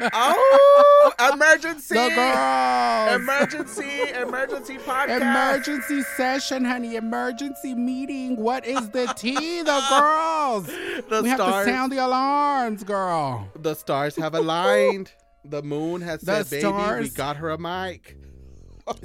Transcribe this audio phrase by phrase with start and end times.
[0.00, 1.94] oh, emergency!
[1.94, 3.14] The girls.
[3.20, 4.10] Emergency!
[4.20, 5.20] Emergency podcast.
[5.20, 6.96] Emergency session, honey.
[6.96, 8.36] Emergency meeting.
[8.36, 9.62] What is the tea?
[9.62, 10.66] The girls.
[11.08, 13.48] The we have to sound the alarms, girl.
[13.60, 15.12] the stars have aligned.
[15.44, 18.16] The moon has The said, "Baby, we got her a mic."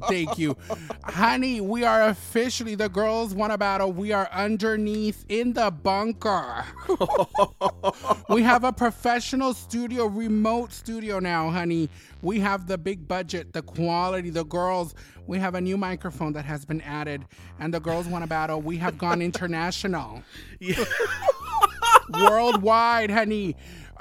[0.07, 0.57] Thank you.
[1.03, 3.91] Honey, we are officially the girls want a battle.
[3.91, 6.65] We are underneath in the bunker.
[8.29, 11.89] we have a professional studio, remote studio now, honey.
[12.21, 14.93] We have the big budget, the quality, the girls.
[15.27, 17.25] We have a new microphone that has been added,
[17.59, 18.61] and the girls want a battle.
[18.61, 20.23] We have gone international,
[20.59, 20.83] Yeah.
[22.13, 23.55] worldwide, honey.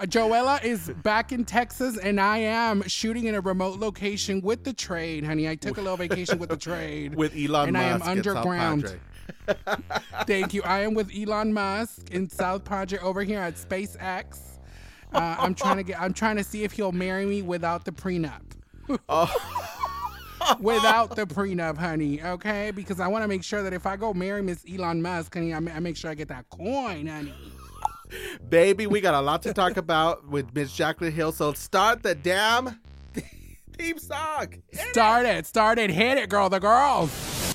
[0.07, 4.73] Joella is back in Texas, and I am shooting in a remote location with the
[4.73, 5.49] trade, honey.
[5.49, 7.17] I took a little vacation with the trade.
[7.17, 9.01] With Elon and I am Musk and South underground.
[10.27, 10.63] Thank you.
[10.63, 14.39] I am with Elon Musk in South Project over here at SpaceX.
[15.13, 16.01] Uh, I'm trying to get.
[16.01, 18.43] I'm trying to see if he'll marry me without the prenup.
[20.61, 22.23] without the prenup, honey.
[22.23, 25.35] Okay, because I want to make sure that if I go marry Miss Elon Musk,
[25.35, 27.35] honey, I, I make sure I get that coin, honey.
[28.49, 31.33] Baby, we got a lot to talk about with Miss Jaclyn Hill.
[31.33, 32.81] So start the damn
[33.77, 34.55] theme song.
[34.91, 35.47] Start it.
[35.47, 35.91] Start it.
[35.91, 36.49] Hit it, girl.
[36.49, 37.55] The girls.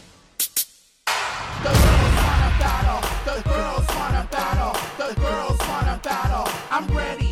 [1.63, 3.01] The girls wanna battle.
[3.25, 4.73] The girls wanna battle.
[4.97, 6.53] The girls wanna battle.
[6.69, 7.22] I'm ready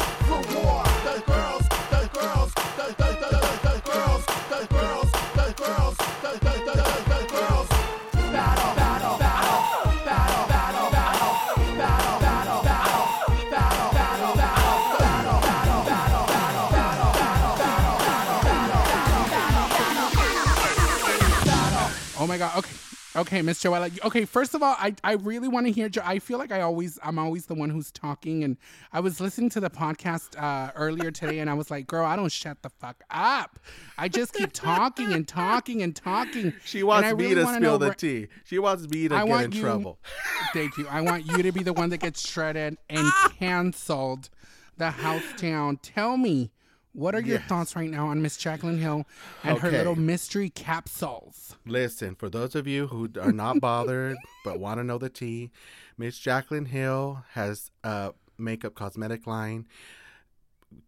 [22.49, 22.57] god.
[22.59, 22.75] Okay.
[23.13, 23.91] Okay, Miss Joella.
[24.05, 25.89] Okay, first of all, I, I really want to hear.
[25.89, 28.55] Jo- I feel like I always I'm always the one who's talking, and
[28.93, 32.15] I was listening to the podcast uh, earlier today, and I was like, "Girl, I
[32.15, 33.59] don't shut the fuck up.
[33.97, 37.87] I just keep talking and talking and talking." She wants me really to spill the
[37.87, 38.27] where- tea.
[38.45, 39.99] She wants me to I get in you- trouble.
[40.53, 40.87] Thank you.
[40.89, 44.29] I want you to be the one that gets shredded and canceled.
[44.77, 45.79] The house town.
[45.83, 46.51] Tell me,
[46.93, 47.47] what are your Yes.
[47.49, 49.05] thoughts right now on Miss Jaclyn Hill
[49.43, 51.55] and her little mystery capsules?
[51.65, 55.51] Listen, for those of you who are not bothered but want to know the tea,
[55.97, 59.67] Miss Jaclyn Hill has a makeup cosmetic line.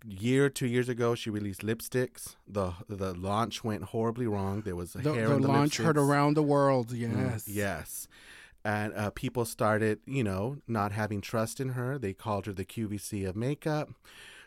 [0.08, 2.36] Year two years ago, she released lipsticks.
[2.48, 4.62] the The launch went horribly wrong.
[4.62, 6.90] There was The, hair the the launch heard around the world.
[6.90, 7.48] Mm, Yes.
[7.48, 8.08] yes.
[8.66, 11.98] And uh, people started, you know, not having trust in her.
[12.00, 13.90] They called her the QVC of makeup.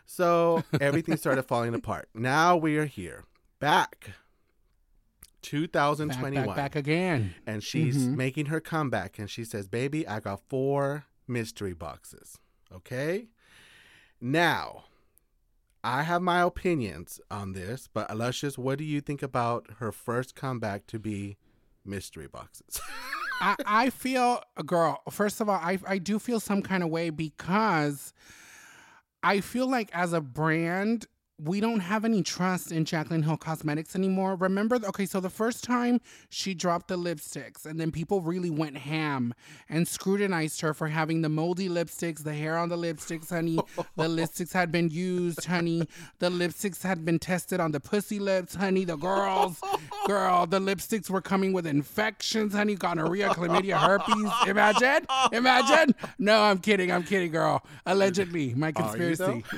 [0.07, 2.09] So everything started falling apart.
[2.15, 3.25] Now we are here,
[3.59, 4.15] back, Back,
[5.43, 7.35] 2021 back, back again.
[7.45, 8.15] and she's Mhm.
[8.15, 12.37] making her comeback and she says baby i got four mystery boxes
[12.73, 13.27] okay
[14.19, 14.85] now
[15.83, 20.35] i have my opinions on this but Aluscious, what do you think about her first
[20.35, 21.37] comeback to be
[21.85, 22.81] mystery boxes
[23.39, 27.11] I, I feel, girl, first of all, I, I do feel some kind of way
[27.11, 28.11] because
[29.23, 31.05] I feel like as a brand,
[31.39, 34.35] we don't have any trust in Jaclyn Hill Cosmetics anymore.
[34.35, 38.75] Remember, okay, so the first time she dropped the lipsticks, and then people really went
[38.77, 39.35] ham
[39.69, 43.59] and scrutinized her for having the moldy lipsticks, the hair on the lipsticks, honey.
[43.95, 45.87] the lipsticks had been used, honey.
[46.17, 48.83] The lipsticks had been tested on the pussy lips, honey.
[48.83, 49.61] The girls,
[50.07, 52.73] girl, the lipsticks were coming with infections, honey.
[52.73, 54.31] Gonorrhea, chlamydia, herpes.
[54.47, 55.93] Imagine, imagine.
[56.17, 56.91] No, I'm kidding.
[56.91, 57.63] I'm kidding, girl.
[57.85, 59.43] Allegedly, my conspiracy.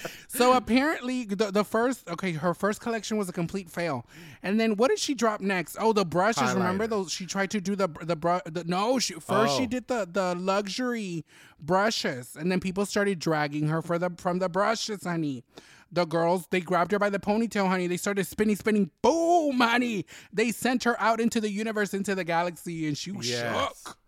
[0.28, 4.06] So apparently, the, the first okay, her first collection was a complete fail,
[4.42, 5.76] and then what did she drop next?
[5.80, 6.52] Oh, the brushes.
[6.54, 7.10] Remember those?
[7.12, 8.42] She tried to do the the, brush.
[8.46, 8.98] the no.
[8.98, 9.66] She first she Oh.
[9.66, 11.24] did the the luxury
[11.60, 15.44] brushes, and then people started dragging her for the from the brushes, honey.
[15.92, 17.88] The girls they grabbed her by the ponytail, honey.
[17.88, 18.90] They started spinning, spinning.
[19.02, 20.06] Boom, honey.
[20.32, 23.82] They sent her out into the universe, into the galaxy, and she was Yes.
[23.84, 23.98] shook.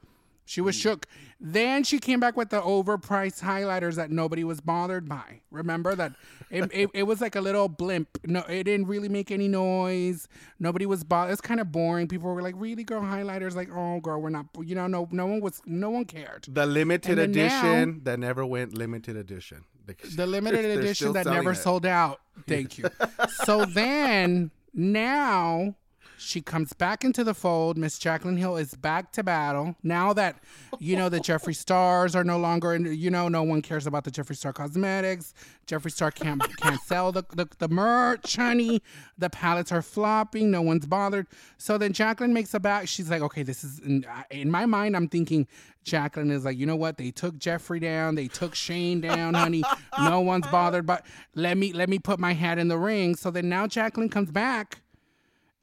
[0.53, 0.81] She was hmm.
[0.81, 1.07] shook.
[1.41, 5.41] Then she came back with the overpriced highlighters that nobody was bothered by.
[5.51, 6.13] Remember that
[6.51, 8.19] it, it, it was like a little blimp.
[8.27, 10.29] No, it didn't really make any noise.
[10.61, 11.33] Nobody was bothered.
[11.33, 12.07] It's kind of boring.
[12.07, 15.25] People were like, "Really, girl, highlighters?" Like, "Oh, girl, we're not." You know, no, no
[15.25, 16.45] one was, no one cared.
[16.47, 21.57] the limited edition that never went limited edition The limited edition that never it.
[21.57, 22.21] sold out.
[22.47, 22.91] Thank you.
[23.45, 25.77] so then now
[26.23, 27.77] She comes back into the fold.
[27.77, 29.77] Miss Jaclyn Hill is back to battle.
[29.83, 30.37] Now that
[30.79, 34.05] you know the Jeffree Stars are no longer in, you know, no one cares about
[34.05, 35.35] the Jeffree Star cosmetics.
[35.67, 38.83] Jeffree Star can't can't sell the, the, the merch, honey.
[39.19, 40.51] The palettes are flopping.
[40.51, 41.27] No one's bothered.
[41.59, 42.89] So then Jaclyn makes a back.
[42.89, 44.97] She's like, okay, this is in, in my mind.
[44.97, 45.47] I'm thinking
[45.85, 46.97] Jaclyn is like, you know what?
[46.97, 48.15] They took Jeffree down.
[48.15, 49.63] They took Shane down, honey.
[49.99, 50.87] No one's bothered.
[50.87, 51.05] But
[51.35, 53.17] let me let me put my hat in the ring.
[53.17, 54.81] So then now Jaclyn comes back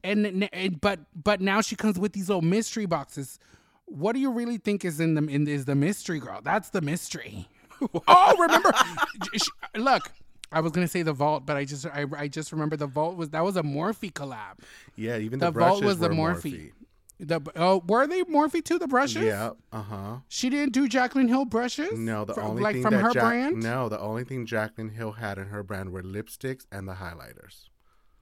[0.03, 3.39] and, and but but now she comes with these little mystery boxes.
[3.85, 5.29] What do you really think is in them?
[5.29, 6.41] In is the mystery girl?
[6.43, 7.47] That's the mystery.
[8.07, 8.71] oh, remember?
[9.33, 10.11] She- look,
[10.51, 13.15] I was gonna say the vault, but I just I, I just remember the vault
[13.17, 14.59] was that was a Morphe collab.
[14.95, 16.71] Yeah, even The the, vault was the were Morphe.
[17.19, 18.79] The The oh, were they Morphe too?
[18.79, 19.23] The brushes?
[19.23, 20.15] Yeah, uh huh.
[20.29, 21.97] She didn't do Jaclyn Hill brushes.
[21.99, 23.61] No, the From- only like thing from that her Jack- brand.
[23.63, 27.69] No, the only thing Jaclyn Hill had in her brand were lipsticks and the highlighters.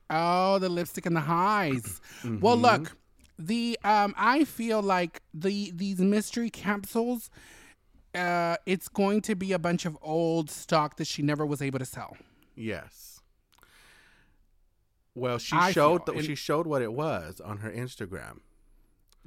[0.09, 1.99] Oh, the lipstick and the highs.
[2.23, 2.39] Mm-hmm.
[2.39, 2.95] Well, look,
[3.37, 7.29] the um, I feel like the these mystery capsules,
[8.15, 11.79] uh, it's going to be a bunch of old stock that she never was able
[11.79, 12.15] to sell.
[12.55, 13.21] Yes.
[15.15, 18.39] Well, she I showed feel- the, she showed what it was on her Instagram.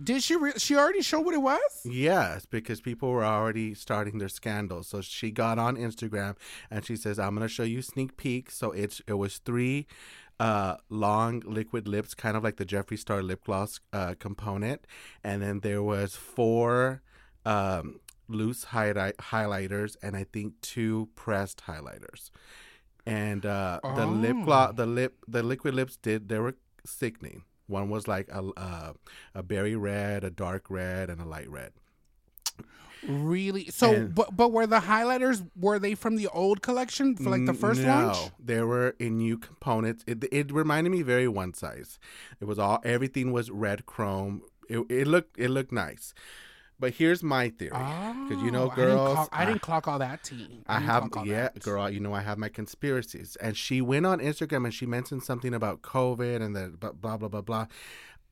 [0.03, 0.35] Did she?
[0.35, 1.61] Re- she already showed what it was.
[1.85, 4.89] Yes, because people were already starting their scandals.
[4.89, 6.37] So she got on Instagram
[6.71, 9.87] and she says, "I'm going to show you sneak peek." So it's it was three
[10.41, 14.87] uh, long liquid lips, kind of like the Jeffree Star lip gloss uh, component,
[15.25, 17.03] and then there was four
[17.47, 22.31] um, loose highlight highlighters, and I think two pressed highlighters.
[23.07, 24.45] And uh, the lip Oh.
[24.45, 27.45] gloss, the lip, the liquid lips did they were sickening.
[27.67, 28.93] One was like a uh,
[29.35, 31.73] a berry red, a dark red, and a light red.
[33.09, 33.67] Really?
[33.71, 37.47] So, And- but but were the highlighters were they from the old collection for like
[37.47, 38.33] the first no, launch?
[38.39, 40.05] they were in new components.
[40.07, 41.99] It, it reminded me very one size.
[42.41, 44.43] It was all everything was red chrome.
[44.69, 46.13] It, it looked it looked nice.
[46.79, 49.89] But here's my theory, because you know, Oh, girls, I didn't, clock, I didn't clock
[49.89, 50.63] all that tea.
[50.67, 51.61] I didn't have yeah, that.
[51.61, 51.91] girl.
[51.91, 55.53] You know I have my conspiracies, and she went on Instagram and she mentioned something
[55.53, 57.67] about COVID and the blah blah blah blah blah.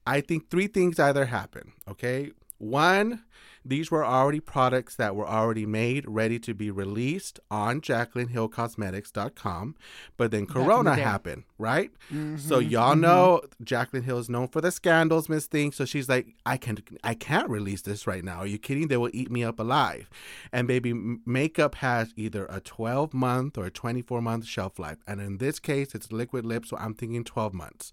[0.06, 1.72] I think three things either happen.
[1.90, 3.22] Okay, one,
[3.68, 9.76] these were already products that were already made, ready to be released on JaclynHillCosmetics.com,
[10.16, 11.90] but then Corona the happened, right?
[12.10, 15.72] Mm-hmm, So y'all know Jaclyn Hill is known for the scandals, Miss Thing.
[15.72, 18.38] So she's like, I can, I can't release this right now.
[18.38, 18.88] Are you kidding?
[18.88, 20.08] They will eat me up alive.
[20.50, 20.94] And baby,
[21.26, 25.58] makeup has either a 12 month or a 24 month shelf life, and in this
[25.58, 26.64] case, it's liquid lip.
[26.64, 27.92] So I'm thinking 12 months.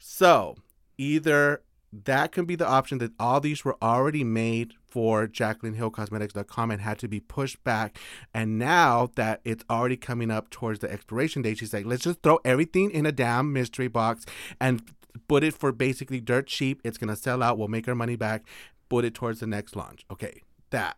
[0.00, 0.56] So
[0.98, 1.62] either
[2.04, 7.00] that can be the option that all these were already made for JaclynHillCosmetics.com and had
[7.00, 7.98] to be pushed back.
[8.32, 12.22] And now that it's already coming up towards the expiration date, she's like, let's just
[12.22, 14.24] throw everything in a damn mystery box
[14.60, 14.84] and
[15.26, 16.80] put it for basically dirt cheap.
[16.84, 17.58] It's going to sell out.
[17.58, 18.44] We'll make our money back.
[18.88, 20.06] Put it towards the next launch.
[20.12, 20.96] Okay, that.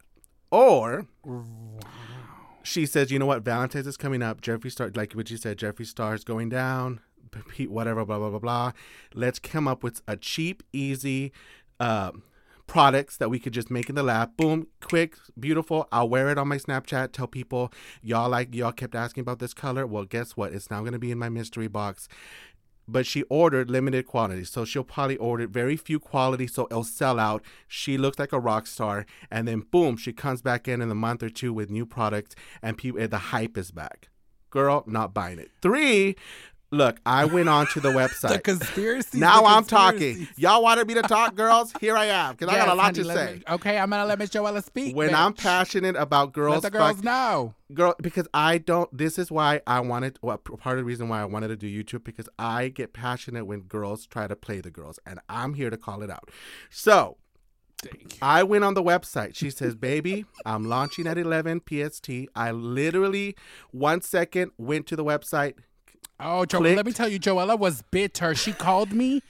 [0.50, 1.06] Or
[2.62, 4.42] she says, you know what, Valentine's is coming up.
[4.42, 7.00] Jeffree Star, like what you said, Jeffree Star is going down.
[7.66, 8.72] Whatever, blah blah blah blah.
[9.14, 11.32] Let's come up with a cheap, easy
[11.80, 12.12] uh,
[12.66, 14.36] products that we could just make in the lab.
[14.36, 15.88] Boom, quick, beautiful.
[15.92, 17.12] I'll wear it on my Snapchat.
[17.12, 17.72] Tell people
[18.02, 19.86] y'all like y'all kept asking about this color.
[19.86, 20.52] Well, guess what?
[20.52, 22.08] It's now gonna be in my mystery box.
[22.88, 27.18] But she ordered limited quantity, so she'll probably order very few quality, so it'll sell
[27.18, 27.42] out.
[27.66, 30.94] She looks like a rock star, and then boom, she comes back in in a
[30.94, 34.08] month or two with new products, and people the hype is back.
[34.50, 35.50] Girl, not buying it.
[35.60, 36.14] Three,
[36.70, 38.42] look, I went on to the The website.
[38.42, 39.18] conspiracy.
[39.18, 40.26] now I'm talking.
[40.36, 41.72] Y'all wanted me to talk, girls?
[41.80, 43.42] Here I am, because I got a lot to say.
[43.48, 44.94] okay, I'm gonna let Miss Joella speak.
[44.96, 45.14] When bitch.
[45.14, 47.54] I'm passionate about girls, let the girls fuck- know.
[47.74, 51.20] girl because i don't this is why i wanted what part of the reason why
[51.20, 54.70] i wanted to do youtube because i get passionate when girls try to play the
[54.70, 56.30] girls and i'm here to call it out
[56.70, 57.16] so
[58.22, 63.34] i went on the website she says baby i'm launching at 11 pst i literally
[63.72, 65.54] one second went to the website
[66.18, 66.76] Oh, jo- clicked.
[66.76, 68.34] let me tell you, Joella was bitter.
[68.34, 69.22] She called me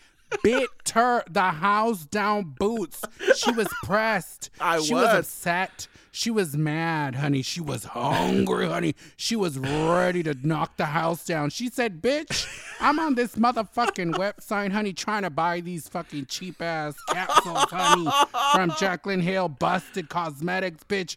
[0.43, 1.23] bitter.
[1.31, 3.03] The house down boots.
[3.37, 4.51] She was pressed.
[4.61, 5.05] I she was.
[5.07, 5.89] upset.
[6.13, 7.43] She was mad, honey.
[7.43, 8.95] She was hungry, honey.
[9.17, 11.51] She was ready to knock the house down.
[11.51, 12.47] She said, "Bitch,
[12.81, 18.09] I'm on this motherfucking website, honey, trying to buy these fucking cheap ass capsules, honey,
[18.55, 21.17] from Jaclyn Hill Busted Cosmetics, bitch.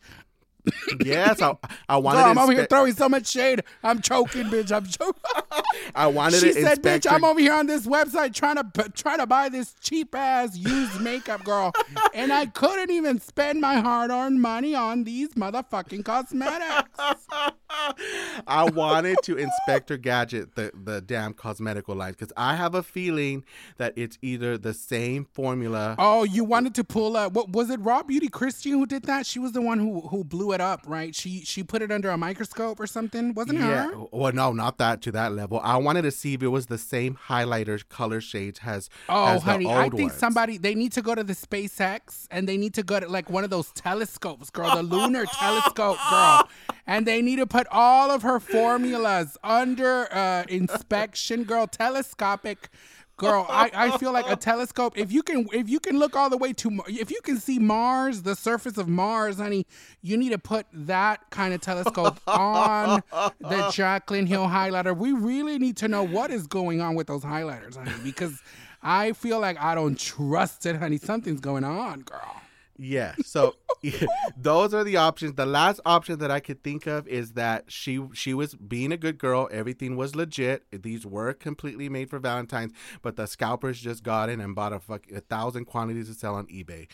[0.99, 1.55] yes i,
[1.87, 3.61] I wanted Girl, to I'm over here throwing so much shade.
[3.81, 4.71] I'm choking, bitch.
[4.75, 5.21] I'm choking.
[5.95, 8.89] I wanted She said, "Bitch, her- I'm over here on this website trying to p-
[8.95, 11.71] try to buy this cheap ass used makeup, girl,
[12.13, 16.89] and I couldn't even spend my hard earned money on these motherfucking cosmetics."
[18.47, 22.83] I wanted to inspect her gadget, the the damn cosmetical line, because I have a
[22.83, 23.43] feeling
[23.77, 25.95] that it's either the same formula.
[25.99, 27.33] Oh, you wanted to pull up?
[27.33, 27.79] What was it?
[27.81, 29.25] Raw Beauty Christian who did that?
[29.25, 31.13] She was the one who who blew it up, right?
[31.13, 33.89] She she put it under a microscope or something, wasn't it Yeah.
[33.91, 34.05] her?
[34.11, 35.58] Well, no, not that to that level.
[35.59, 39.43] I wanted to see if it was the same highlighter color shades as Oh, as
[39.43, 40.13] honey, I think ones.
[40.15, 43.29] somebody they need to go to the SpaceX and they need to go to like
[43.29, 46.49] one of those telescopes, girl, the lunar telescope, girl,
[46.89, 52.69] and they need to put all of her formulas under uh, inspection, girl, telescopic.
[53.15, 54.97] Girl, I, I feel like a telescope.
[54.97, 57.59] If you can if you can look all the way to if you can see
[57.59, 59.67] Mars, the surface of Mars, honey,
[60.01, 63.27] you need to put that kind of telescope on the
[63.75, 64.97] Jaclyn Hill highlighter.
[64.97, 68.41] We really need to know what is going on with those highlighters, honey, because
[68.81, 70.97] I feel like I don't trust it, honey.
[70.97, 72.41] Something's going on, girl.
[72.81, 73.13] Yeah.
[73.25, 73.55] So
[74.37, 75.33] those are the options.
[75.33, 78.97] The last option that I could think of is that she she was being a
[78.97, 79.49] good girl.
[79.51, 80.63] Everything was legit.
[80.71, 82.71] These were completely made for Valentine's,
[83.01, 86.35] but the scalpers just got in and bought a fuck a thousand quantities to sell
[86.35, 86.87] on eBay.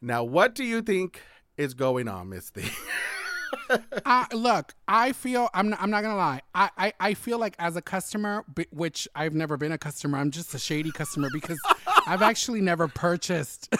[0.00, 1.20] Now, what do you think
[1.58, 2.70] is going on, Miss Thing?
[4.06, 6.40] I, look, I feel I'm not, I'm not gonna lie.
[6.54, 10.16] I, I, I feel like as a customer, b- which I've never been a customer.
[10.16, 11.60] I'm just a shady customer because
[12.06, 13.74] I've actually never purchased.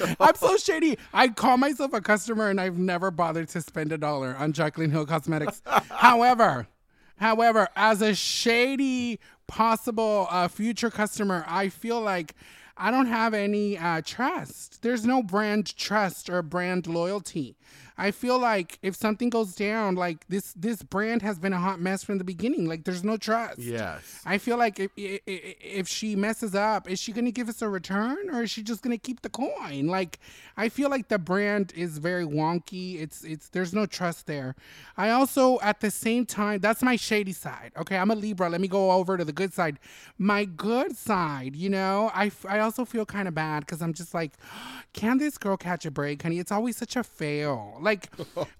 [0.20, 0.98] I'm so shady.
[1.12, 4.90] I call myself a customer and I've never bothered to spend a dollar on Jaclyn
[4.90, 5.62] Hill Cosmetics.
[5.90, 6.68] however,
[7.16, 12.34] however, as a shady possible uh, future customer, I feel like
[12.78, 14.82] I don't have any uh, trust.
[14.82, 17.56] There's no brand trust or brand loyalty.
[18.00, 21.80] I feel like if something goes down, like this, this brand has been a hot
[21.80, 22.66] mess from the beginning.
[22.66, 23.58] Like there's no trust.
[23.58, 24.22] yes.
[24.24, 27.60] I feel like if, if if she messes up, is she going to give us
[27.60, 29.88] a return or is she just going to keep the coin?
[29.88, 30.20] Like
[30.56, 33.02] I feel like the brand is very wonky.
[33.02, 34.54] It's it's there's no trust there.
[34.96, 37.72] I also at the same time, that's my shady side.
[37.76, 38.48] Okay, I'm a Libra.
[38.48, 39.80] Let me go over to the good side.
[40.18, 44.14] My good side, you know, I I also feel kind of bad cuz I'm just
[44.14, 44.32] like
[44.92, 46.38] can this girl catch a break, honey?
[46.38, 47.78] It's always such a fail.
[47.80, 48.10] Like,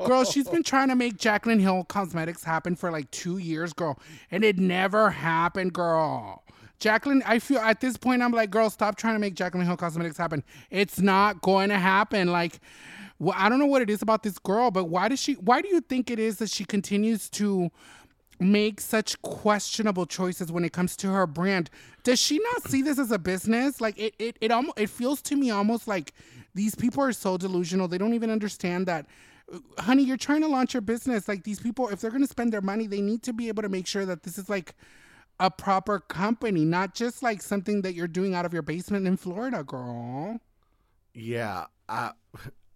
[0.04, 3.98] girl, she's been trying to make Jaclyn Hill Cosmetics happen for like two years, girl,
[4.30, 6.44] and it never happened, girl.
[6.80, 9.76] Jaclyn, I feel at this point, I'm like, girl, stop trying to make Jaclyn Hill
[9.76, 10.44] Cosmetics happen.
[10.70, 12.28] It's not going to happen.
[12.28, 12.60] Like,
[13.18, 15.34] well, I don't know what it is about this girl, but why does she?
[15.34, 17.70] Why do you think it is that she continues to?
[18.40, 21.70] Make such questionable choices when it comes to her brand.
[22.04, 23.80] Does she not see this as a business?
[23.80, 26.12] Like it it it almost it feels to me almost like
[26.54, 27.88] these people are so delusional.
[27.88, 29.06] They don't even understand that
[29.52, 31.28] uh, honey, you're trying to launch your business.
[31.28, 33.62] Like these people if they're going to spend their money, they need to be able
[33.62, 34.74] to make sure that this is like
[35.40, 39.16] a proper company, not just like something that you're doing out of your basement in
[39.16, 40.40] Florida, girl.
[41.14, 41.66] Yeah.
[41.88, 42.12] I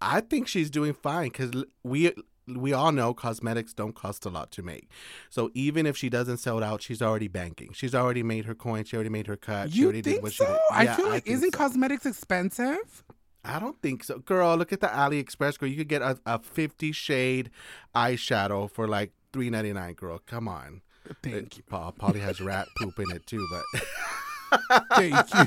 [0.00, 1.52] I think she's doing fine because
[1.84, 2.12] we
[2.46, 4.88] we all know cosmetics don't cost a lot to make.
[5.30, 7.72] So even if she doesn't sell it out, she's already banking.
[7.72, 8.84] She's already made her coin.
[8.84, 9.70] She already made her cut.
[9.70, 10.44] she You already think did what so?
[10.44, 10.60] she did.
[10.90, 11.58] I feel like think isn't so.
[11.58, 13.04] cosmetics expensive?
[13.44, 14.18] I don't think so.
[14.18, 15.68] Girl, look at the AliExpress girl.
[15.68, 17.50] You could get a, a 50 shade
[17.94, 19.94] eyeshadow for like three ninety nine.
[19.94, 20.20] girl.
[20.26, 20.82] Come on.
[21.22, 21.62] Thank you.
[21.68, 25.44] Paul probably has rat poop in it too, but Thank you.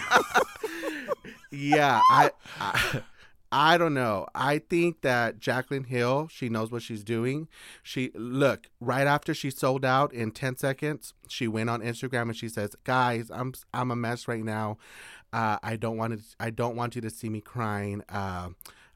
[1.51, 3.01] yeah, I, I
[3.51, 4.27] I don't know.
[4.35, 7.47] I think that Jaclyn Hill, she knows what she's doing.
[7.83, 11.13] She look right after she sold out in ten seconds.
[11.27, 14.77] She went on Instagram and she says, "Guys, I'm I'm a mess right now.
[15.31, 16.23] Uh, I don't want to.
[16.39, 18.03] I don't want you to see me crying.
[18.09, 18.49] Uh,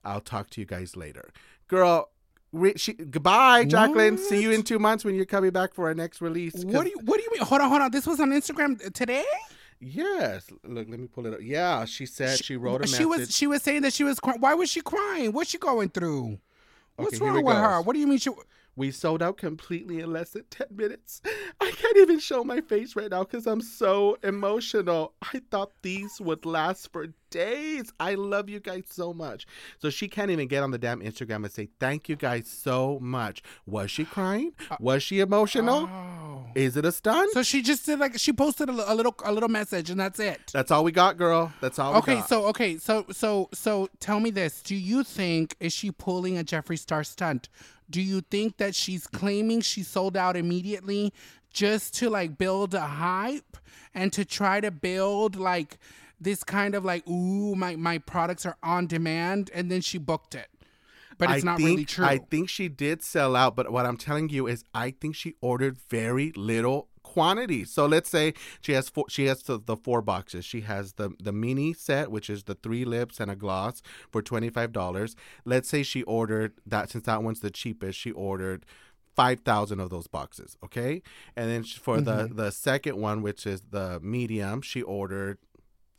[0.03, 1.29] I'll talk to you guys later,
[1.67, 2.09] girl."
[2.51, 4.17] Re- she, goodbye, Jaclyn.
[4.17, 6.65] See you in two months when you're coming back for our next release.
[6.65, 7.41] What do you What do you mean?
[7.43, 7.91] Hold on, hold on.
[7.91, 9.23] This was on Instagram today.
[9.79, 10.47] Yes.
[10.63, 11.39] Look, let me pull it up.
[11.41, 12.97] Yeah, she said she, wrote a message.
[12.97, 14.41] She was she was saying that she was crying.
[14.41, 15.31] Why was she crying?
[15.31, 16.39] What's she going through?
[16.97, 17.81] What's Okay, wrong it with her?
[17.81, 18.29] What do you mean she?
[18.75, 21.21] We sold out completely in less than 10 minutes.
[21.61, 25.13] I can't even show my face right now because I'm so emotional.
[25.21, 27.91] I thought these would last for days.
[27.99, 29.45] I love you guys so much.
[29.79, 32.99] So she can't even get on the damn Instagram and say, Thank you guys so
[33.01, 33.43] much.
[33.65, 34.53] Was she crying?
[34.71, 35.89] Uh, Was she emotional?
[35.91, 36.45] Oh.
[36.55, 37.31] Is it a stunt?
[37.33, 40.19] So she just did like she posted a, a little a little message and that's
[40.19, 40.39] it.
[40.53, 41.51] That's all we got, girl.
[41.61, 42.29] That's all we Okay, got.
[42.29, 46.43] so okay, so so so tell me this: Do you think is she pulling a
[46.43, 47.49] Jeffree Star stunt?
[47.89, 51.13] Do you think that she's claiming she sold out immediately
[51.51, 53.57] just to like build a hype
[53.93, 55.79] and to try to build like
[56.21, 60.35] this kind of like ooh my my products are on demand and then she booked
[60.35, 60.47] it?
[61.19, 62.05] but it's I not think, really true.
[62.05, 65.35] I think she did sell out, but what I'm telling you is, I think she
[65.41, 67.65] ordered very little quantity.
[67.65, 70.45] So let's say she has four, she has the, the four boxes.
[70.45, 74.21] She has the the mini set, which is the three lips and a gloss for
[74.21, 75.15] twenty five dollars.
[75.43, 77.97] Let's say she ordered that since that one's the cheapest.
[77.99, 78.65] She ordered.
[79.15, 81.01] 5000 of those boxes okay
[81.35, 82.37] and then for the mm-hmm.
[82.37, 85.37] the second one which is the medium she ordered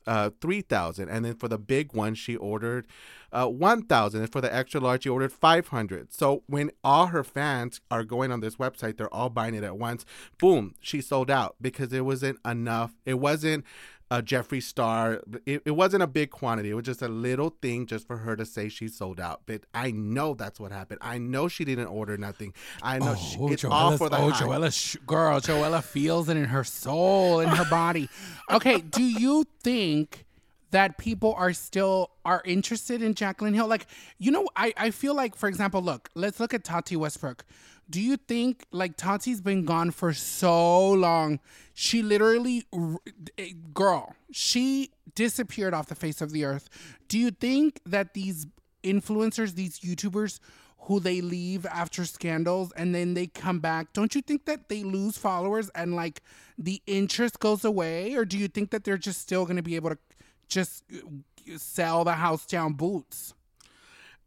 [0.06, 2.86] uh 3000 and then for the big one she ordered
[3.32, 7.80] uh 1000 and for the extra large she ordered 500 so when all her fans
[7.90, 10.04] are going on this website they're all buying it at once.
[10.38, 12.92] Boom she sold out because it wasn't enough.
[13.04, 13.64] It wasn't
[14.10, 15.22] a Jeffree Star.
[15.46, 16.70] It, it wasn't a big quantity.
[16.70, 19.42] It was just a little thing just for her to say she sold out.
[19.46, 20.98] But I know that's what happened.
[21.00, 22.52] I know she didn't order nothing.
[22.82, 24.44] I know she, oh, it's all Joella's- for the oh, hype.
[24.44, 28.08] Joella, sh- girl, Joella feels it in her soul, in her body.
[28.50, 30.26] Okay, do you think
[30.72, 33.68] that people are still are interested in Jaclyn Hill?
[33.68, 33.86] Like,
[34.18, 37.44] you know, I I feel like, for example, look, let's look at Tati Westbrook.
[37.90, 41.40] Do you think like Tati's been gone for so long?
[41.74, 42.64] She literally,
[43.36, 46.68] eh, girl, she disappeared off the face of the earth.
[47.08, 48.46] Do you think that these
[48.84, 50.38] influencers, these YouTubers,
[50.84, 54.82] who they leave after scandals and then they come back, don't you think that they
[54.82, 56.22] lose followers and like
[56.56, 58.14] the interest goes away?
[58.14, 59.98] Or do you think that they're just still going to be able to
[60.48, 63.34] just uh, sell the house down boots?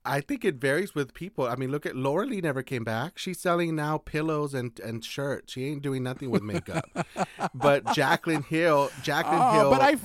[0.06, 1.46] I think it varies with people.
[1.48, 3.18] I mean, look at Laura Lee never came back.
[3.18, 5.54] She's selling now pillows and, and shirts.
[5.54, 6.86] She ain't doing nothing with makeup.
[7.54, 9.96] but Jaclyn Hill, Jaclyn Oh, Hill, but I,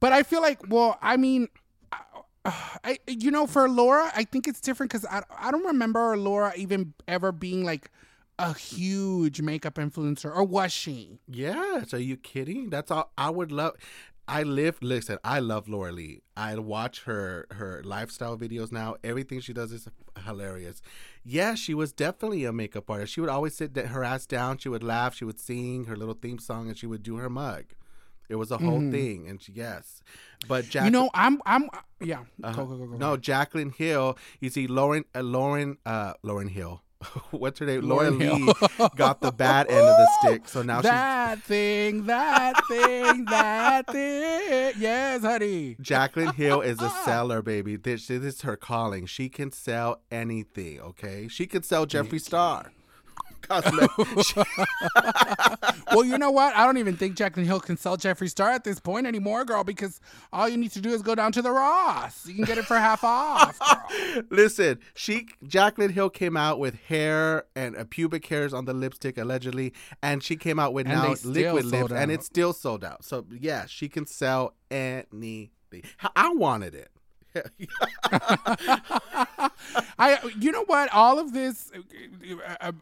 [0.00, 1.48] but I feel like, well, I mean,
[2.44, 2.52] uh,
[2.84, 6.52] I, you know, for Laura, I think it's different because I, I don't remember Laura
[6.56, 7.90] even ever being like
[8.38, 11.18] a huge makeup influencer, or was she?
[11.26, 12.70] Yes, are you kidding?
[12.70, 13.74] That's all I would love.
[14.28, 14.78] I live.
[14.82, 16.20] Listen, I love Laura Lee.
[16.36, 18.96] I watch her her lifestyle videos now.
[19.02, 19.88] Everything she does is
[20.24, 20.82] hilarious.
[21.24, 23.12] Yeah, she was definitely a makeup artist.
[23.14, 24.58] She would always sit her ass down.
[24.58, 25.14] She would laugh.
[25.14, 27.64] She would sing her little theme song, and she would do her mug.
[28.28, 30.02] It was a whole thing, and she, yes,
[30.46, 32.24] but Jack, You know, I'm, I'm, yeah.
[32.42, 32.96] Go, go, go, go.
[32.98, 34.18] no Jaclyn Hill.
[34.38, 36.82] You see, Lauren, uh, Lauren, uh, Lauren Hill.
[37.30, 37.82] What's her name?
[37.82, 38.52] Laura Lee
[38.96, 43.86] got the bad end of the stick, so now she's that thing, that thing, that
[43.92, 44.72] thing.
[44.78, 45.76] Yes, honey.
[45.80, 47.76] Jaclyn Hill is a seller, baby.
[47.76, 49.06] This, this is her calling.
[49.06, 51.28] She can sell anything, okay?
[51.28, 52.72] She could sell Jeffree Star.
[53.42, 53.90] Cosmetic.
[55.90, 56.54] Well, you know what?
[56.54, 59.64] I don't even think Jaclyn Hill can sell Jeffree Star at this point anymore, girl,
[59.64, 60.00] because
[60.34, 62.26] all you need to do is go down to the Ross.
[62.26, 63.58] You can get it for half off,
[64.14, 64.22] girl.
[64.30, 69.16] Listen, she Jaclyn Hill came out with hair and uh, pubic hairs on the lipstick
[69.16, 72.10] allegedly, and she came out with And now liquid lips, and out.
[72.10, 73.02] it's still sold out.
[73.02, 75.50] So yeah, she can sell anything.
[76.14, 76.90] I wanted it.
[79.98, 80.92] I, you know what?
[80.92, 81.70] All of this
[82.50, 82.72] uh, uh,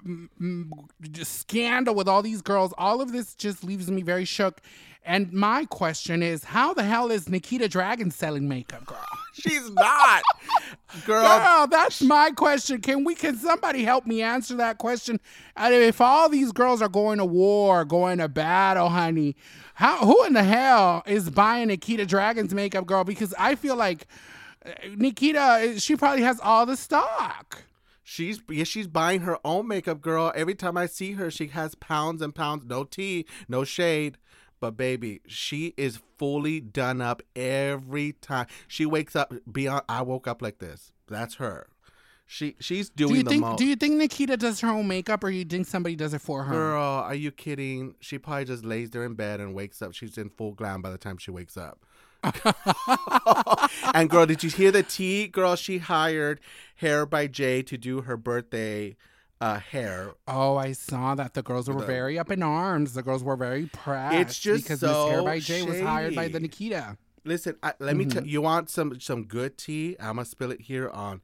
[1.10, 4.60] just scandal with all these girls, all of this just leaves me very shook.
[5.04, 9.06] And my question is, how the hell is Nikita Dragun selling makeup, girl?
[9.34, 10.22] She's not,
[11.04, 11.22] girl.
[11.22, 12.80] Girl, that's my question.
[12.80, 13.14] Can we?
[13.14, 15.20] Can somebody help me answer that question?
[15.56, 19.36] And if all these girls are going to war, going to battle, honey,
[19.74, 19.98] how?
[19.98, 23.04] Who in the hell is buying Nikita Dragun's makeup, girl?
[23.04, 24.14] Because I feel like uh,
[24.96, 27.64] Nikita, she probably has all the stock.
[28.02, 30.32] She's yeah, she's buying her own makeup, girl.
[30.34, 32.64] Every time I see her, she has pounds and pounds.
[32.64, 34.16] No tea, no shade.
[34.60, 38.46] But baby, she is fully done up every time.
[38.68, 40.92] She wakes up beyond I woke up like this.
[41.08, 41.66] That's her.
[42.26, 43.40] She she's doing Do you the think?
[43.42, 43.58] most.
[43.58, 46.42] Do you think Nikita does her own makeup, or you think somebody does it for
[46.44, 46.52] her?
[46.52, 47.94] Girl, are you kidding?
[48.00, 49.94] She probably just lays there in bed and wakes up.
[49.94, 51.85] She's in full glam by the time she wakes up.
[53.94, 55.28] and girl, did you hear the tea?
[55.28, 56.40] Girl, she hired
[56.76, 58.96] Hair by Jay to do her birthday
[59.40, 60.14] uh, hair.
[60.26, 61.34] Oh, I saw that.
[61.34, 62.94] The girls were The- very up in arms.
[62.94, 64.14] The girls were very proud.
[64.14, 66.40] It's just because so Miss Hair by Jay was hired by the.
[66.40, 66.96] Nikita.
[67.24, 69.96] Listen, I, let me tell you want some some good tea?
[69.98, 71.20] I'm gonna spill it here on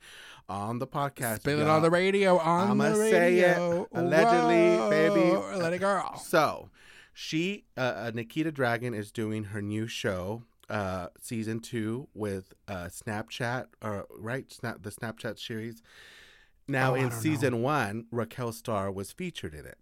[0.48, 1.36] on the podcast.
[1.40, 1.76] Spill it y'all.
[1.76, 2.38] on the radio.
[2.38, 3.42] On I'ma the say it.
[3.46, 3.88] radio.
[3.92, 5.58] Allegedly, Whoa, baby.
[5.62, 6.02] Let it go.
[6.20, 6.70] So,
[7.14, 12.86] she uh, uh, Nikita Dragun is doing her new show, uh, season two with uh,
[12.86, 15.82] Snapchat, or right, Snap the Snapchat series.
[16.66, 19.78] Now Oh, in season one, Raquel Starr was featured in it.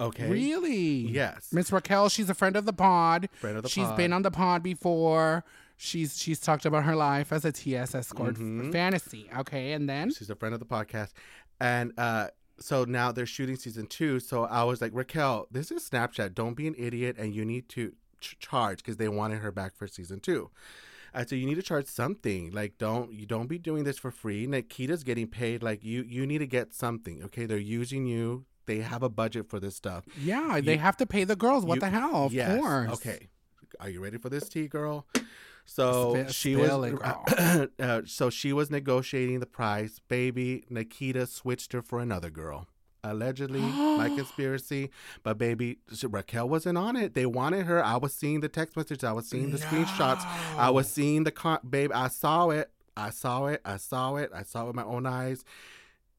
[0.00, 0.28] Okay.
[0.30, 0.76] Really?
[1.08, 1.48] Yes.
[1.52, 3.28] Miss Raquel, she's a friend of the pod.
[3.34, 3.96] Friend of the She's pod.
[3.96, 5.44] been on the pod before.
[5.76, 8.70] She's she's talked about her life as a TS escort Mhm.
[8.70, 9.28] fantasy.
[9.36, 11.10] Okay, and then She's a friend of the podcast.
[11.60, 12.28] And uh
[12.60, 14.20] so now they're shooting season two.
[14.20, 16.34] So I was like, Raquel, this is Snapchat.
[16.34, 19.76] Don't be an idiot and you need to ch- charge because they wanted her back
[19.76, 20.50] for season two.
[21.14, 22.50] I said you need to charge something.
[22.52, 24.46] Like don't you don't be doing this for free.
[24.46, 25.62] Nikita's getting paid.
[25.62, 27.22] Like you you need to get something.
[27.24, 28.46] Okay, they're using you.
[28.64, 30.04] They have a budget for this stuff.
[30.18, 31.64] Yeah, they have to pay the girls.
[31.66, 32.26] What You- the hell?
[32.26, 32.58] Of Yes.
[32.58, 32.90] course.
[32.94, 33.28] Okay.
[33.80, 35.06] Are you ready for this tea, girl?
[35.64, 36.70] So Spill- she was
[37.78, 40.00] uh, so she was negotiating the price.
[40.08, 42.68] Baby, Nikita switched her for another girl.
[43.04, 44.90] Allegedly, my conspiracy.
[45.22, 47.14] But baby, Raquel wasn't on it.
[47.14, 47.84] They wanted her.
[47.84, 49.02] I was seeing the text messages.
[49.04, 50.24] I was seeing the screenshots.
[50.56, 51.90] I was seeing the con- babe.
[51.92, 52.70] I saw it.
[52.96, 53.60] I saw it.
[53.64, 54.30] I saw it.
[54.34, 55.44] I saw it with my own eyes.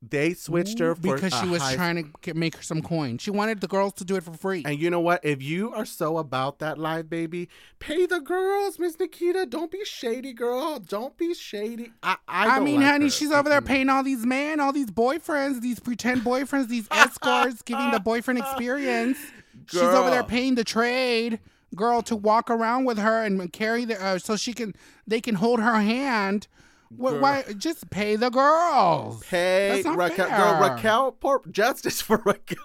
[0.10, 3.18] They switched her for because she was high- trying to make her some coin.
[3.18, 4.64] She wanted the girls to do it for free.
[4.66, 5.24] And you know what?
[5.24, 7.48] If you are so about that live, baby,
[7.80, 9.46] pay the girls, Miss Nikita.
[9.46, 10.80] Don't be shady, girl.
[10.80, 11.94] Don't be shady.
[12.04, 13.12] I, I, I mean, like honey, her.
[13.12, 17.62] she's over there paying all these men, all these boyfriends, these pretend boyfriends, these escorts,
[17.62, 19.18] giving the boyfriend experience.
[19.68, 21.40] She's over there paying the trade
[21.76, 24.76] girl to walk around with her and carry the uh, so she can
[25.08, 26.48] they can hold her hand.
[26.98, 29.24] Wh- Why just pay the girls?
[29.26, 30.28] Pay Raquel.
[30.30, 32.58] Girl, Raquel, poor justice for Raquel.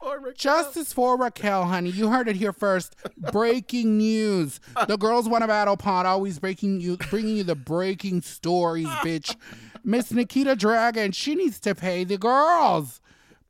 [0.00, 0.32] poor Raquel.
[0.34, 1.90] Justice for Raquel, honey.
[1.90, 2.96] You heard it here first.
[3.32, 4.60] Breaking news.
[4.88, 6.06] The girls want a battle pod.
[6.06, 9.36] Always breaking you, bringing you the breaking stories, bitch.
[9.84, 11.14] Miss Nikita Dragun.
[11.14, 13.00] She needs to pay the girls.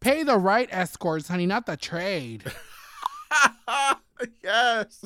[0.01, 2.45] Pay the right escorts, honey, not the trade.
[4.44, 5.04] yes.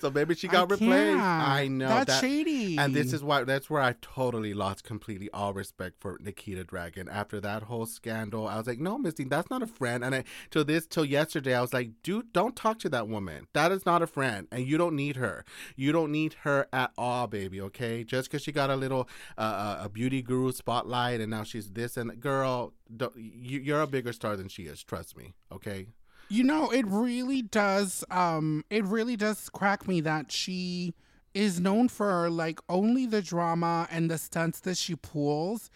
[0.00, 1.20] So maybe she got I replaced.
[1.20, 2.20] I know That's that.
[2.20, 2.76] shady.
[2.78, 7.08] And this is why that's where I totally lost completely all respect for Nikita Dragun.
[7.10, 10.04] After that whole scandal, I was like, no, Misty, that's not a friend.
[10.04, 13.46] And I till this till yesterday, I was like, dude, don't talk to that woman.
[13.52, 15.44] That is not a friend, and you don't need her.
[15.76, 17.60] You don't need her at all, baby.
[17.60, 21.44] Okay, just because she got a little uh, uh, a beauty guru spotlight, and now
[21.44, 24.82] she's this and girl, don't, you, you're a bigger star than she is.
[24.82, 25.34] Trust me.
[25.52, 25.88] Okay.
[26.28, 30.94] You know, it really does um it really does crack me that she
[31.34, 35.70] is known for like only the drama and the stunts that she pulls.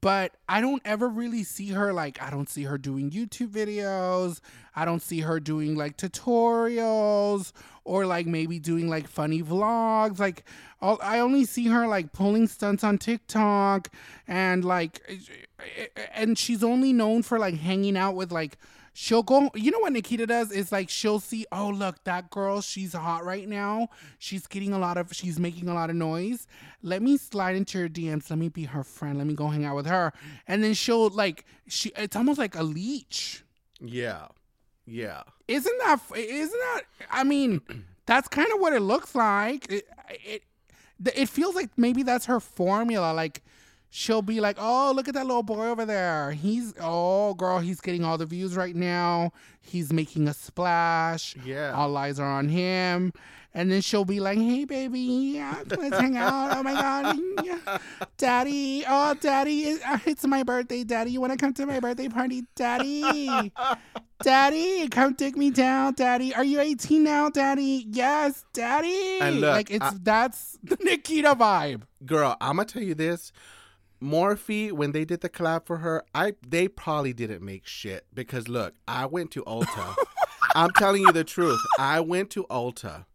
[0.00, 4.40] But I don't ever really see her like I don't see her doing YouTube videos.
[4.74, 7.52] I don't see her doing like tutorials
[7.84, 10.18] or like maybe doing like funny vlogs.
[10.18, 10.44] Like
[10.80, 13.88] all, I only see her like pulling stunts on TikTok
[14.26, 15.16] and like eh,
[15.60, 18.58] eh, eh, and she's only known for like hanging out with like
[18.98, 20.50] she'll go you know what nikita does?
[20.50, 23.88] Is like she'll see oh look that girl she's hot right now.
[24.18, 26.46] She's getting a lot of she's making a lot of noise.
[26.82, 29.18] Let me slide into her dms let me be her friend.
[29.18, 30.14] Let me go hang out with her.
[30.48, 33.44] And then she'll like she it's almost like a leech.
[33.80, 34.28] Yeah.
[34.86, 35.24] Yeah.
[35.46, 37.60] isn't that isn't that i mean
[38.06, 39.70] that's kind of what it looks like.
[39.70, 40.42] It, it
[41.04, 43.12] it feels like maybe that's her formula.
[43.12, 43.42] Like
[43.90, 47.80] she'll be like oh look at that little boy over there he's oh girl he's
[47.80, 51.72] getting all the views right now he's making a splash Yeah.
[51.72, 53.12] all eyes are on him
[53.54, 55.00] and then she'll be like hey baby
[55.36, 57.80] yeah, let's hang out oh my god
[58.18, 62.08] daddy oh daddy uh, it's my birthday daddy you want to come to my birthday
[62.08, 63.52] party daddy
[64.22, 66.34] Daddy, come take me down, Daddy.
[66.34, 67.84] Are you 18 now, Daddy?
[67.90, 69.18] Yes, Daddy.
[69.20, 71.82] And look, like it's I- that's the Nikita vibe.
[72.06, 73.30] girl, I'm gonna tell you this.
[74.02, 78.48] Morphe, when they did the collab for her, I they probably didn't make shit because
[78.48, 79.94] look, I went to Ulta.
[80.54, 81.60] I'm telling you the truth.
[81.78, 83.06] I went to Ulta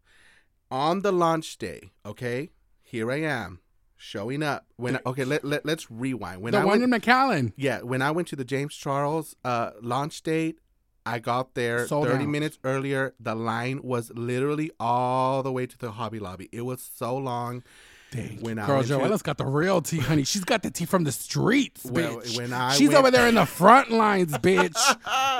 [0.70, 1.92] on the launch day.
[2.04, 3.60] Okay, here I am
[3.96, 4.66] showing up.
[4.76, 6.42] When okay, let, let let's rewind.
[6.42, 7.52] When the I one went, in McAllen.
[7.56, 10.58] yeah, when I went to the James Charles uh, launch date,
[11.06, 12.28] I got there Sold 30 out.
[12.30, 13.14] minutes earlier.
[13.18, 16.48] The line was literally all the way to the Hobby Lobby.
[16.52, 17.62] It was so long.
[18.12, 18.38] Dang.
[18.42, 20.24] When Girl, Joella's got the real tea, honey.
[20.24, 22.36] She's got the tea from the streets, Well, bitch.
[22.36, 24.76] when I She's went- over there in the front lines, bitch.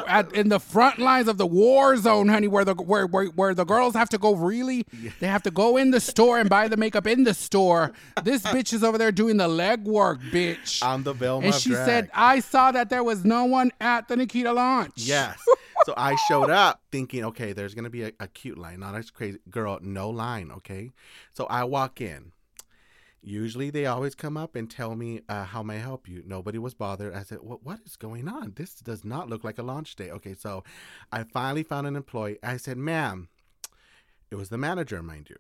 [0.08, 3.54] At, in the front lines of the war zone, honey, where the where, where where
[3.54, 4.86] the girls have to go really,
[5.20, 7.92] they have to go in the store and buy the makeup in the store.
[8.24, 10.82] This bitch is over there doing the leg work, bitch.
[10.82, 11.86] on the Velma and she drag.
[11.86, 15.38] said, "I saw that there was no one at the Nikita launch." yes.
[15.84, 19.10] so I showed up thinking, okay, there's gonna be a, a cute line, not as
[19.10, 20.90] crazy girl, no line, okay.
[21.34, 22.32] So I walk in.
[23.24, 26.22] Usually they always come up and tell me uh, how may I help you.
[26.26, 27.14] Nobody was bothered.
[27.14, 28.54] I said, what what is going on?
[28.56, 30.10] This does not look like a launch day.
[30.10, 30.64] Okay, so
[31.12, 32.38] I finally found an employee.
[32.42, 33.28] I said, ma'am,
[34.30, 35.36] it was the manager, mind you.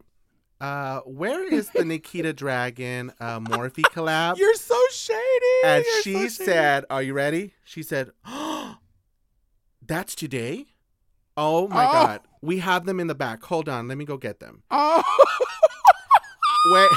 [0.60, 4.38] Uh, where is the Nikita Dragun uh, Morphe collab?
[4.38, 5.18] You're so shady.
[5.64, 6.28] And You're she so shady.
[6.52, 7.54] said, Are you ready?
[7.64, 8.76] She said, oh,
[9.84, 10.66] That's today?
[11.36, 11.92] Oh my Oh.
[11.92, 12.20] God.
[12.42, 13.42] We have them in the back.
[13.42, 13.88] Hold on.
[13.88, 14.62] Let me go get them.
[14.70, 15.02] "Oh,
[16.72, 16.88] Wait.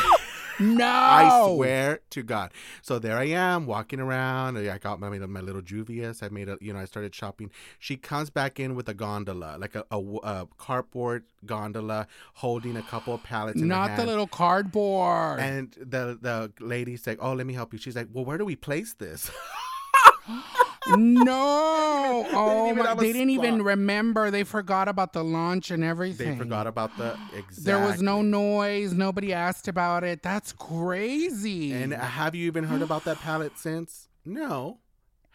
[0.60, 0.86] No.
[0.88, 2.52] I swear to God.
[2.82, 4.58] So there I am walking around.
[4.58, 6.24] I got my my little Juvias.
[6.24, 7.52] I made a you know I started shopping.
[7.80, 12.84] She comes back in with a gondola, like a, a, a cardboard gondola, holding a
[12.84, 13.60] couple of pallets.
[13.60, 15.40] Not the little cardboard.
[15.40, 18.46] And the the lady said, "Oh, let me help you." She's like, "Well, where do
[18.46, 19.32] we place this?"
[20.90, 22.28] no.
[22.38, 24.30] Oh, my, they didn't even remember.
[24.32, 26.32] They forgot about the launch and everything.
[26.32, 27.56] they forgot about the exact.
[27.66, 28.94] There was no noise.
[28.94, 30.22] Nobody asked about it.
[30.22, 31.72] That's crazy.
[31.72, 34.10] And have you even heard about that palette since?
[34.26, 34.80] No.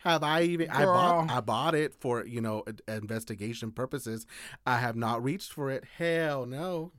[0.02, 0.70] Have I even?
[0.70, 1.30] I bought.
[1.30, 4.26] I bought it for you know investigation purposes.
[4.66, 5.84] I have not reached for it.
[5.98, 6.92] Hell no,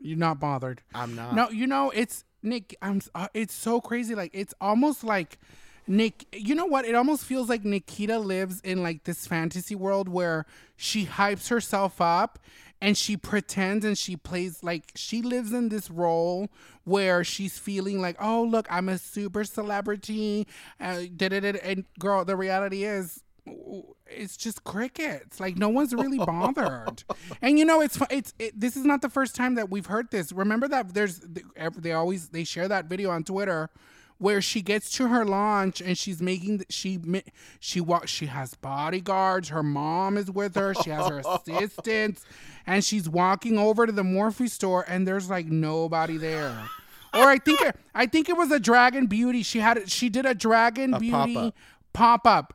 [0.00, 0.82] You're not bothered.
[0.94, 1.34] I'm not.
[1.34, 2.76] No, you know it's Nick.
[2.82, 3.00] I'm.
[3.14, 4.14] Uh, it's so crazy.
[4.16, 5.38] Like it's almost like
[5.90, 6.24] Nick.
[6.32, 6.84] You know what?
[6.84, 12.00] It almost feels like Nikita lives in like this fantasy world where she hypes herself
[12.00, 12.38] up
[12.80, 16.48] and she pretends and she plays like she lives in this role
[16.84, 20.46] where she's feeling like, oh look, I'm a super celebrity.
[20.80, 23.24] Uh, and girl, the reality is
[24.06, 25.40] it's just crickets.
[25.40, 27.02] Like no one's really bothered.
[27.42, 30.12] and you know, it's it's it, this is not the first time that we've heard
[30.12, 30.30] this.
[30.30, 31.20] Remember that there's
[31.76, 33.70] they always they share that video on Twitter
[34.20, 37.00] where she gets to her launch and she's making the- she
[37.58, 39.48] she walks she has bodyguards.
[39.48, 40.74] Her mom is with her.
[40.74, 42.24] She has her assistants.
[42.66, 46.56] And she's walking over to the morphe store and there's like nobody there.
[47.12, 49.42] Or i think it, i think it was a dragun beauty.
[49.42, 51.54] She had she did a dragun beauty pop-up.
[51.92, 52.54] pop up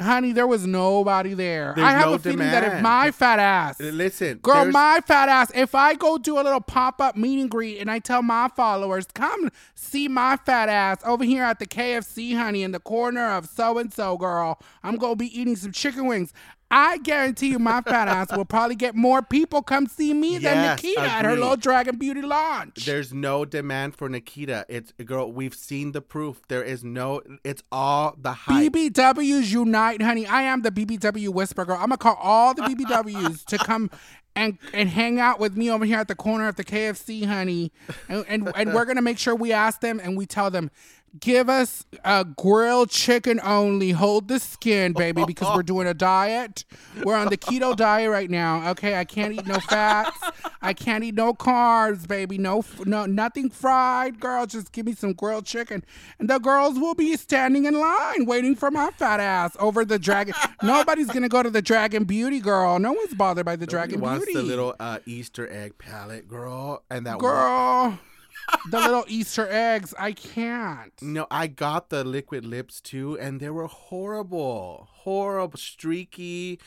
[0.00, 1.72] honey there was nobody there.
[1.76, 5.00] There's i have no a feeling that if my fat ass Listen, Girl, there's- my
[5.06, 7.98] fat ass, if I go do a little pop up meet and greet and I
[7.98, 12.72] tell my followers, come see my fat ass over here at the KFC, honey, in
[12.72, 16.32] the corner of so and so, girl, I'm going to be eating some chicken wings.
[16.70, 20.56] I guarantee you my fat ass will probably get more people come see me than
[20.56, 22.84] Yes, Nikita at her little Dragun Beauty launch.
[22.86, 24.66] There's no demand for Nikita.
[24.68, 25.32] It's girl.
[25.32, 26.40] We've seen the proof.
[26.48, 27.22] There is no.
[27.42, 28.72] It's all the hype.
[28.72, 30.26] BBWs unite, honey.
[30.26, 31.76] I am the BBW whisper girl.
[31.76, 33.90] I'm gonna call all the BBWs to come
[34.36, 37.72] and and hang out with me over here at the corner of the KFC, honey.
[38.08, 40.70] And and, and we're gonna make sure we ask them and we tell them.
[41.18, 43.90] Give us a grilled chicken only.
[43.90, 46.64] Hold the skin, baby, because we're doing a diet.
[47.02, 48.70] We're on the keto diet right now.
[48.70, 50.16] Okay, I can't eat no fats.
[50.62, 52.38] I can't eat no carbs, baby.
[52.38, 54.46] No, no, nothing fried, girl.
[54.46, 55.82] Just give me some grilled chicken,
[56.20, 59.98] and the girls will be standing in line waiting for my fat ass over the
[59.98, 60.34] dragon.
[60.62, 62.78] Nobody's gonna go to the Dragun Beauty, girl.
[62.78, 66.82] No one's bothered by the Nobody Dragon wants The little uh, Easter egg palette, girl,
[66.90, 67.98] and that girl.
[68.70, 69.94] the little Easter eggs.
[69.98, 70.92] I can't.
[71.02, 76.60] No, I got the liquid lips too, and they were horrible, horrible, streaky.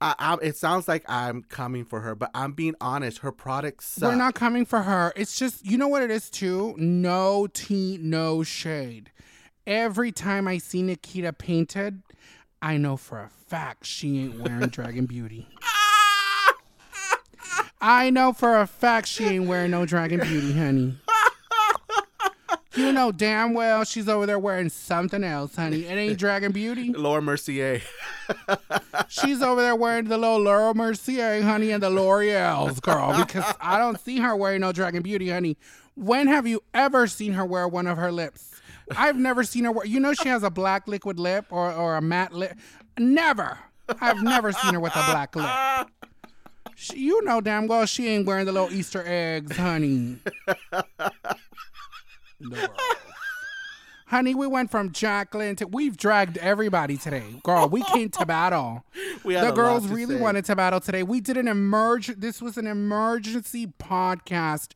[0.00, 3.18] I, I, it sounds like I'm coming for her, but I'm being honest.
[3.18, 4.10] Her products suck.
[4.10, 5.12] We're not coming for her.
[5.14, 6.74] It's just, you know what it is too?
[6.78, 9.10] No tea, no shade.
[9.66, 12.02] Every time I see Nikita painted,
[12.62, 15.48] I know for a fact she ain't wearing Dragun Beauty.
[17.80, 20.96] I know for a fact she ain't wearing no Dragun Beauty, honey.
[22.76, 25.86] You know damn well she's over there wearing something else, honey.
[25.86, 26.92] It ain't Dragun Beauty.
[26.96, 27.82] Laura Mercier.
[29.08, 33.76] She's over there wearing the little Laura Mercier, honey, and the L'Oreal's, girl, because I
[33.76, 35.56] don't see her wearing no Dragun Beauty, honey.
[35.96, 38.60] When have you ever seen her wear one of her lips?
[38.96, 39.84] I've never seen her wear.
[39.84, 42.56] You know she has a black liquid lip or, or a matte lip.
[42.98, 43.58] Never.
[44.00, 45.88] I've never seen her with a black lip.
[46.82, 50.16] She, you know damn well she ain't wearing the little Easter eggs, honey.
[52.42, 52.56] No.
[54.06, 57.22] Honey, we went from Jaclyn to we've dragged everybody today.
[57.44, 58.82] Girl, we came to battle.
[59.24, 60.20] We had a The girls really say.
[60.22, 61.02] wanted to battle today.
[61.02, 64.68] We did an emerge this was an emergency podcast.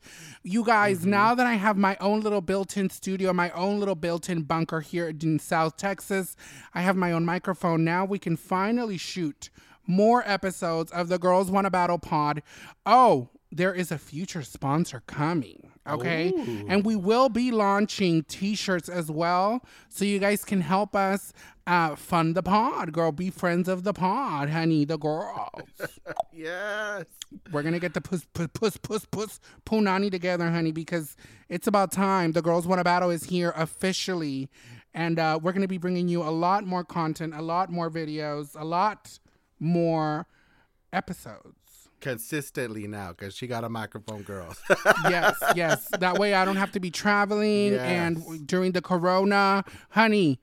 [0.43, 1.09] You guys, Mm-hmm.
[1.09, 5.09] now that I have my own little built-in studio, my own little built-in bunker here
[5.09, 6.35] in South Texas,
[6.75, 7.83] I have my own microphone.
[7.83, 9.49] Now we can finally shoot
[9.87, 12.41] more episodes of the Girls Wanna Battle pod.
[12.85, 15.71] Oh, there is a future sponsor coming.
[15.87, 16.33] Okay.
[16.67, 19.63] And we will be launching t shirts as well.
[19.87, 21.31] So you guys can help us
[21.67, 23.11] uh, fund the pod, girl.
[23.11, 24.85] Be friends of the pod, honey.
[24.85, 25.61] The girls.
[26.33, 27.05] Yes.
[27.53, 31.15] We're going to get the puss, puss, puss, puss, puss, punani together, honey, because
[31.47, 32.33] it's about time.
[32.33, 34.49] The Girls Want to Battle is here officially.
[34.93, 37.89] And uh, we're going to be bringing you a lot more content, a lot more
[37.89, 39.17] videos, a lot
[39.59, 40.27] more
[40.93, 41.55] episodes.
[42.01, 44.55] Consistently now, because she got a microphone, girl
[45.09, 45.87] yes, yes.
[45.99, 47.81] That way I don't have to be traveling Yes.
[47.81, 50.39] and during the corona, honey,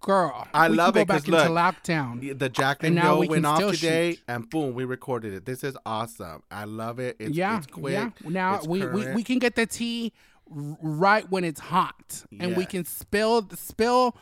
[0.00, 0.46] girl.
[0.52, 2.38] I love it, go 'cause back into look, lockdown.
[2.38, 4.20] the Jaclyn And now we went off today, shoot.
[4.28, 5.46] and boom, we recorded it.
[5.46, 6.42] This is awesome.
[6.50, 7.16] I love it.
[7.18, 7.94] It's, yeah, it's quick.
[7.94, 8.10] yeah.
[8.24, 9.14] Now we, we current.
[9.14, 10.12] we can get the tea
[10.50, 14.14] right when it's hot, and we can spill spill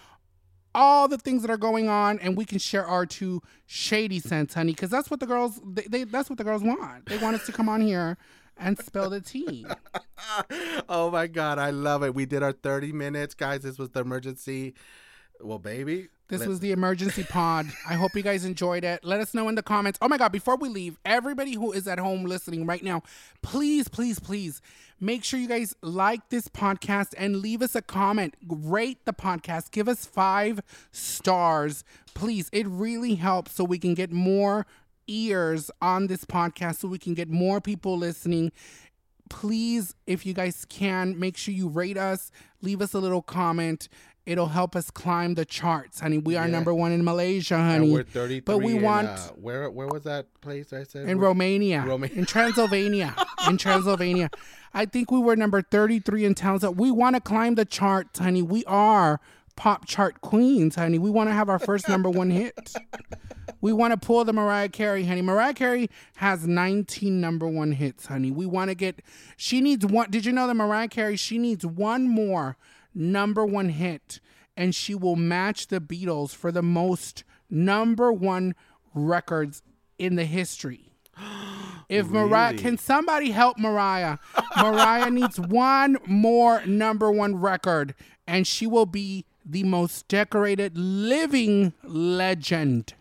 [0.74, 4.54] all the things that are going on, and we can share our two shady scents,
[4.54, 7.06] honey, because that's what the girls they, they that's what the girls want.
[7.06, 8.16] They want us to come on here
[8.56, 9.66] and spill the tea.
[10.88, 12.14] oh my god, I love it.
[12.14, 13.62] We did our 30 minutes, guys.
[13.62, 14.74] This was the emergency.
[15.42, 16.08] Well, baby.
[16.28, 17.66] This was the emergency pod.
[17.88, 19.04] I hope you guys enjoyed it.
[19.04, 19.98] Let us know in the comments.
[20.00, 23.02] Oh my God, before we leave, everybody who is at home listening right now,
[23.42, 24.62] please, please, please
[25.00, 28.36] make sure you guys like this podcast and leave us a comment.
[28.46, 29.72] Rate the podcast.
[29.72, 30.60] Give us five
[30.92, 31.82] stars.
[32.14, 32.48] Please.
[32.52, 34.66] It really helps so we can get more
[35.08, 38.52] ears on this podcast, so we can get more people listening
[39.30, 43.88] please, if you guys can, make sure you rate us, leave us a little comment.
[44.26, 46.18] It'll help us climb the charts, honey.
[46.18, 46.52] We are Yeah.
[46.52, 47.90] number one in Malaysia, and honey.
[47.90, 51.08] we're 33 but we in, want uh, where where was that place I said?
[51.08, 52.16] in Romania, Romania.
[52.16, 53.14] in Transylvania,
[53.48, 54.30] in Transylvania.
[54.74, 56.60] I think we were number 33 in towns.
[56.62, 58.42] that We want to climb the charts, honey.
[58.42, 59.20] We are
[59.56, 60.98] pop chart queens, honey.
[60.98, 62.74] We want to have our first number one hit.
[63.62, 65.20] We want to pull the Mariah Carey, honey.
[65.20, 68.30] Mariah Carey has 19 number one hits, honey.
[68.30, 69.02] We want to get,
[69.36, 70.10] she needs one.
[70.10, 72.56] Did you know that Mariah Carey, she needs one more
[72.94, 74.20] number one hit
[74.56, 78.54] and she will match the Beatles for the most number one
[78.94, 79.62] records
[79.98, 80.92] in the history.
[81.88, 84.18] If Mariah, can somebody help Mariah?
[84.56, 87.96] Mariah needs one more number one record,
[88.28, 92.94] and she will be the most decorated living legend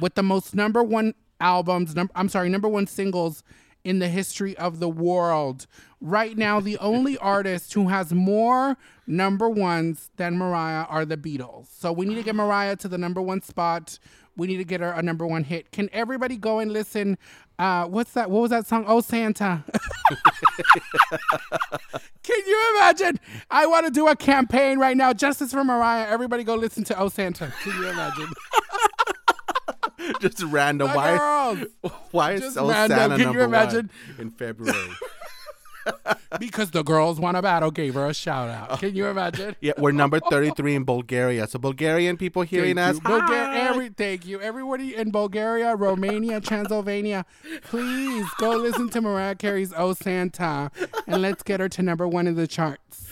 [0.00, 1.94] with the most number one albums.
[1.94, 3.42] Num- I'm sorry, number one singles
[3.84, 5.66] in the history of the world.
[6.00, 11.68] Right now, the only artist who has more number ones than Mariah are the Beatles.
[11.78, 13.98] So we need to get Mariah to the number one spot.
[14.36, 15.70] We need to get her a number one hit.
[15.72, 17.18] Can everybody go and listen?
[17.58, 18.30] Uh, what's that?
[18.30, 18.84] What was that song?
[18.88, 19.62] Oh, Santa.
[22.22, 23.20] Can you imagine?
[23.50, 25.12] I want to do a campaign right now.
[25.12, 26.08] Justice for Mariah.
[26.08, 27.52] Everybody go listen to Oh Santa.
[27.62, 28.28] Can you imagine?
[30.20, 30.88] just random.
[30.88, 31.18] The why?
[31.18, 31.58] girls.
[32.10, 32.98] Why is Just so random.
[32.98, 33.90] Santa Can you imagine?
[34.18, 34.76] in February?
[36.38, 38.68] Because the girls want a battle gave her a shout out.
[38.70, 38.76] Oh.
[38.76, 39.56] Can you imagine?
[39.60, 41.46] yeah, we're number 33 in Bulgaria.
[41.48, 43.34] So Bulgarian people hearing Thank us, you.
[43.34, 44.40] Every, thank you.
[44.40, 47.26] Everybody in Bulgaria, Romania, Transylvania,
[47.64, 50.70] please go listen to Mariah Carey's Oh Santa
[51.06, 53.08] and let's get her to number one in the charts.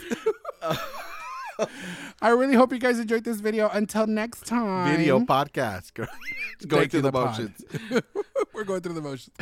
[2.23, 3.69] I really hope you guys enjoyed this video.
[3.69, 4.97] Until next time.
[4.97, 5.95] video podcast.
[5.95, 6.07] girl.
[6.67, 7.65] Going Thank through the the motions.
[8.53, 9.35] We're going through the motions.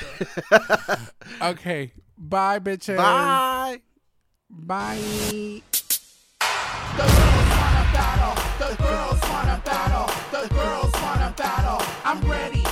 [1.42, 1.92] okay.
[2.16, 2.96] Bye, bitches.
[2.96, 3.81] Bye.
[4.48, 4.98] Bye.
[6.96, 8.35] The girls wanna battle.
[8.59, 10.07] The girls wanna battle.
[10.31, 11.87] The girls wanna battle.
[12.04, 12.67] I'm ready